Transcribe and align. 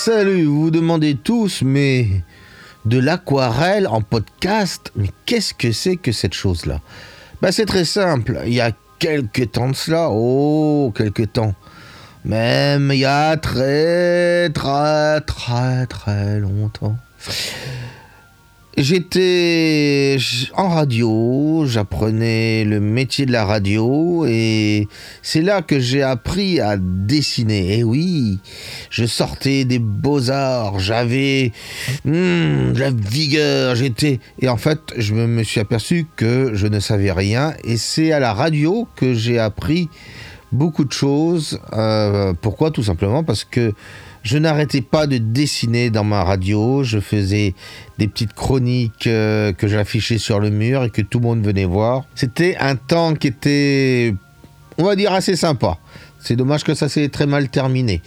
Salut, 0.00 0.44
vous 0.44 0.62
vous 0.62 0.70
demandez 0.70 1.16
tous, 1.16 1.62
mais 1.62 2.22
de 2.84 3.00
l'aquarelle 3.00 3.88
en 3.88 4.00
podcast, 4.00 4.92
mais 4.94 5.10
qu'est-ce 5.26 5.52
que 5.52 5.72
c'est 5.72 5.96
que 5.96 6.12
cette 6.12 6.34
chose-là? 6.34 6.80
Bah 7.42 7.50
c'est 7.50 7.66
très 7.66 7.84
simple, 7.84 8.40
il 8.46 8.54
y 8.54 8.60
a 8.60 8.70
quelques 9.00 9.50
temps 9.50 9.68
de 9.68 9.74
cela, 9.74 10.08
oh, 10.12 10.94
quelques 10.96 11.32
temps, 11.32 11.52
même 12.24 12.92
il 12.92 13.00
y 13.00 13.04
a 13.04 13.36
très 13.38 14.50
très 14.50 15.20
très 15.22 15.86
très 15.86 16.38
longtemps. 16.38 16.96
J'étais 18.80 20.18
en 20.54 20.68
radio, 20.68 21.64
j'apprenais 21.66 22.62
le 22.62 22.78
métier 22.78 23.26
de 23.26 23.32
la 23.32 23.44
radio 23.44 24.24
et 24.24 24.86
c'est 25.20 25.42
là 25.42 25.62
que 25.62 25.80
j'ai 25.80 26.04
appris 26.04 26.60
à 26.60 26.76
dessiner. 26.76 27.78
Et 27.78 27.82
oui, 27.82 28.38
je 28.90 29.04
sortais 29.04 29.64
des 29.64 29.80
beaux-arts, 29.80 30.78
j'avais 30.78 31.50
hmm, 32.04 32.72
de 32.72 32.78
la 32.78 32.90
vigueur, 32.92 33.74
j'étais... 33.74 34.20
Et 34.38 34.48
en 34.48 34.56
fait, 34.56 34.78
je 34.96 35.12
me 35.12 35.42
suis 35.42 35.58
aperçu 35.58 36.06
que 36.14 36.52
je 36.54 36.68
ne 36.68 36.78
savais 36.78 37.10
rien 37.10 37.54
et 37.64 37.78
c'est 37.78 38.12
à 38.12 38.20
la 38.20 38.32
radio 38.32 38.86
que 38.94 39.12
j'ai 39.12 39.40
appris 39.40 39.88
beaucoup 40.52 40.84
de 40.84 40.92
choses. 40.92 41.58
Euh, 41.72 42.32
pourquoi? 42.40 42.70
Tout 42.70 42.84
simplement 42.84 43.24
parce 43.24 43.42
que 43.42 43.72
je 44.28 44.36
n'arrêtais 44.36 44.82
pas 44.82 45.06
de 45.06 45.16
dessiner 45.16 45.88
dans 45.88 46.04
ma 46.04 46.22
radio, 46.22 46.82
je 46.84 47.00
faisais 47.00 47.54
des 47.96 48.08
petites 48.08 48.34
chroniques 48.34 49.06
euh, 49.06 49.54
que 49.54 49.66
j'affichais 49.68 50.18
sur 50.18 50.38
le 50.38 50.50
mur 50.50 50.84
et 50.84 50.90
que 50.90 51.00
tout 51.00 51.18
le 51.18 51.24
monde 51.24 51.42
venait 51.42 51.64
voir. 51.64 52.04
C'était 52.14 52.54
un 52.60 52.76
temps 52.76 53.14
qui 53.14 53.28
était, 53.28 54.14
on 54.76 54.84
va 54.84 54.96
dire, 54.96 55.14
assez 55.14 55.34
sympa. 55.34 55.78
C'est 56.20 56.36
dommage 56.36 56.62
que 56.62 56.74
ça 56.74 56.90
s'est 56.90 57.08
très 57.08 57.24
mal 57.24 57.48
terminé. 57.48 58.02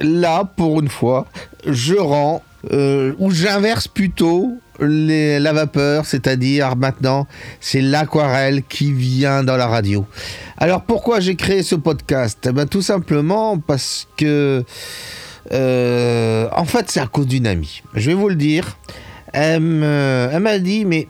Là, 0.00 0.50
pour 0.56 0.80
une 0.80 0.88
fois, 0.88 1.26
je 1.66 1.96
rends, 1.96 2.42
euh, 2.72 3.12
ou 3.18 3.30
j'inverse 3.30 3.88
plutôt 3.88 4.56
la 4.78 5.52
vapeur, 5.52 6.06
c'est-à-dire 6.06 6.76
maintenant, 6.76 7.26
c'est 7.60 7.82
l'aquarelle 7.82 8.62
qui 8.62 8.90
vient 8.90 9.44
dans 9.44 9.58
la 9.58 9.66
radio. 9.66 10.06
Alors 10.56 10.82
pourquoi 10.84 11.20
j'ai 11.20 11.36
créé 11.36 11.62
ce 11.62 11.74
podcast? 11.74 12.38
Eh 12.48 12.52
ben, 12.52 12.66
Tout 12.66 12.80
simplement 12.80 13.58
parce 13.58 14.08
que 14.16 14.64
euh, 15.50 16.48
en 16.52 16.64
fait, 16.64 16.90
c'est 16.90 17.00
à 17.00 17.06
cause 17.06 17.26
d'une 17.26 17.46
amie. 17.46 17.82
Je 17.94 18.10
vais 18.10 18.14
vous 18.14 18.28
le 18.28 18.36
dire. 18.36 18.78
Elle 19.32 19.60
m'a 19.60 20.58
dit, 20.58 20.84
mais 20.84 21.08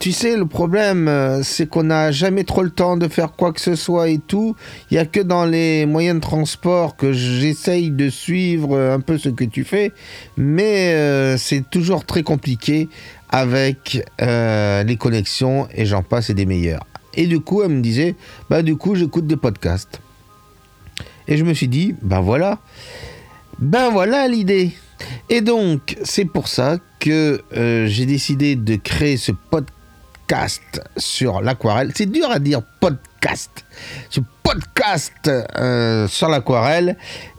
tu 0.00 0.12
sais, 0.12 0.36
le 0.36 0.46
problème, 0.46 1.08
euh, 1.08 1.42
c'est 1.42 1.68
qu'on 1.68 1.82
n'a 1.82 2.12
jamais 2.12 2.44
trop 2.44 2.62
le 2.62 2.70
temps 2.70 2.96
de 2.96 3.08
faire 3.08 3.32
quoi 3.32 3.52
que 3.52 3.60
ce 3.60 3.74
soit 3.74 4.08
et 4.08 4.18
tout. 4.18 4.54
Il 4.90 4.94
n'y 4.94 5.00
a 5.00 5.04
que 5.04 5.20
dans 5.20 5.44
les 5.44 5.84
moyens 5.84 6.16
de 6.16 6.20
transport 6.20 6.96
que 6.96 7.12
j'essaye 7.12 7.90
de 7.90 8.08
suivre 8.08 8.78
un 8.78 9.00
peu 9.00 9.18
ce 9.18 9.28
que 9.28 9.44
tu 9.44 9.64
fais. 9.64 9.92
Mais 10.36 10.94
euh, 10.94 11.36
c'est 11.36 11.68
toujours 11.68 12.06
très 12.06 12.22
compliqué 12.22 12.88
avec 13.28 14.00
les 14.20 14.96
connexions 14.96 15.66
et 15.74 15.86
j'en 15.86 16.02
passe 16.02 16.30
et 16.30 16.34
des 16.34 16.46
meilleurs. 16.46 16.86
Et 17.16 17.26
du 17.26 17.40
coup, 17.40 17.62
elle 17.62 17.70
me 17.70 17.80
disait, 17.80 18.14
bah 18.48 18.62
du 18.62 18.76
coup, 18.76 18.94
j'écoute 18.94 19.26
des 19.26 19.36
podcasts. 19.36 20.00
Et 21.26 21.36
je 21.36 21.44
me 21.44 21.54
suis 21.54 21.68
dit, 21.68 21.94
ben 22.02 22.20
voilà. 22.20 22.58
Ben 23.58 23.90
voilà 23.90 24.28
l'idée. 24.28 24.72
Et 25.28 25.40
donc, 25.40 25.96
c'est 26.04 26.24
pour 26.24 26.48
ça 26.48 26.78
que 27.00 27.42
euh, 27.56 27.86
j'ai 27.86 28.06
décidé 28.06 28.56
de 28.56 28.76
créer 28.76 29.16
ce 29.16 29.32
podcast 29.32 30.80
sur 30.96 31.40
l'aquarelle. 31.40 31.92
C'est 31.94 32.10
dur 32.10 32.30
à 32.30 32.38
dire 32.38 32.62
podcast. 32.80 33.64
Ce 34.10 34.20
podcast 34.42 35.28
euh, 35.28 36.08
sur 36.08 36.28
l'aquarelle. 36.28 36.96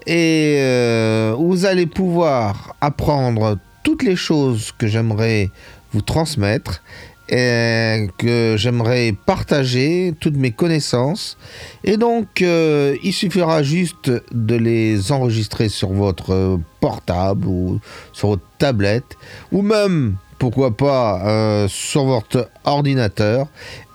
Et 0.07 0.57
euh, 0.59 1.35
vous 1.37 1.65
allez 1.65 1.87
pouvoir 1.87 2.75
apprendre 2.81 3.57
toutes 3.83 4.03
les 4.03 4.15
choses 4.15 4.71
que 4.77 4.87
j'aimerais 4.87 5.49
vous 5.93 6.01
transmettre 6.01 6.81
et 7.29 8.07
que 8.17 8.55
j'aimerais 8.57 9.13
partager 9.25 10.13
toutes 10.19 10.37
mes 10.37 10.51
connaissances. 10.51 11.37
Et 11.83 11.97
donc, 11.97 12.41
euh, 12.41 12.95
il 13.03 13.13
suffira 13.13 13.63
juste 13.63 14.11
de 14.31 14.55
les 14.55 15.11
enregistrer 15.11 15.69
sur 15.69 15.91
votre 15.91 16.59
portable 16.79 17.47
ou 17.47 17.79
sur 18.13 18.29
votre 18.29 18.45
tablette, 18.57 19.17
ou 19.51 19.61
même 19.61 20.15
pourquoi 20.37 20.75
pas 20.75 21.25
euh, 21.25 21.67
sur 21.67 22.05
votre 22.05 22.49
ordinateur 22.65 23.47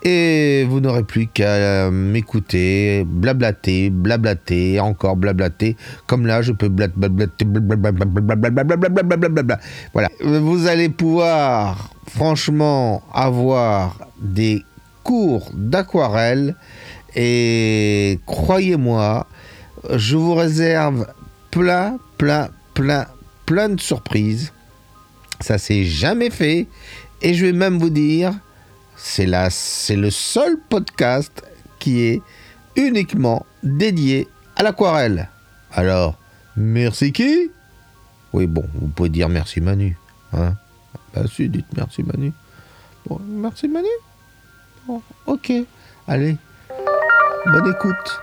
et 0.03 0.65
vous 0.67 0.79
n'aurez 0.79 1.03
plus 1.03 1.27
qu'à 1.27 1.91
m'écouter, 1.91 3.03
blablater, 3.05 3.89
blablater, 3.91 4.79
encore 4.79 5.15
blablater, 5.15 5.77
comme 6.07 6.25
là 6.25 6.41
je 6.41 6.51
peux 6.51 6.69
blablater, 6.69 7.45
voilà. 9.93 10.09
Vous 10.21 10.67
allez 10.67 10.89
pouvoir 10.89 11.91
franchement 12.15 13.03
avoir 13.13 13.97
des 14.19 14.63
cours 15.03 15.49
d'aquarelle 15.53 16.55
et 17.15 18.19
croyez-moi, 18.25 19.27
je 19.95 20.15
vous 20.15 20.35
réserve 20.35 21.07
plein, 21.49 21.97
plein, 22.17 22.49
plein, 22.73 23.07
plein 23.45 23.69
de 23.69 23.81
surprises 23.81 24.51
ça 25.41 25.57
s'est 25.57 25.83
jamais 25.83 26.29
fait. 26.29 26.67
Et 27.21 27.33
je 27.33 27.45
vais 27.45 27.51
même 27.51 27.77
vous 27.77 27.89
dire, 27.89 28.33
c'est 28.95 29.29
c'est 29.49 29.95
le 29.95 30.09
seul 30.09 30.57
podcast 30.69 31.43
qui 31.79 32.01
est 32.01 32.21
uniquement 32.75 33.45
dédié 33.63 34.27
à 34.55 34.63
l'aquarelle. 34.63 35.29
Alors, 35.73 36.17
merci 36.55 37.11
qui? 37.11 37.51
Oui, 38.33 38.47
bon, 38.47 38.63
vous 38.73 38.87
pouvez 38.87 39.09
dire 39.09 39.29
merci 39.29 39.61
Manu. 39.61 39.97
Hein 40.33 40.55
bah 41.13 41.27
si, 41.27 41.49
dites 41.49 41.65
merci 41.75 42.03
Manu. 42.03 42.33
Bon, 43.05 43.19
merci 43.19 43.67
Manu 43.67 43.87
Bon, 44.87 45.01
ok. 45.27 45.51
Allez, 46.07 46.37
bonne 47.45 47.71
écoute. 47.71 48.21